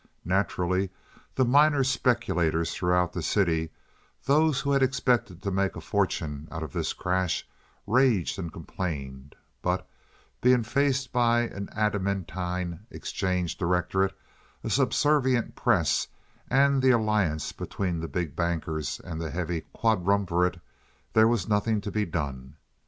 [0.25, 0.89] Naturally,
[1.35, 6.73] the minor speculators throughout the city—those who had expected to make a fortune out of
[6.73, 9.87] this crash—raged and complained, but,
[10.41, 14.17] being faced by an adamantine exchange directorate,
[14.63, 16.07] a subservient press,
[16.49, 20.59] and the alliance between the big bankers and the heavy quadrumvirate,
[21.13, 22.55] there was nothing to be done.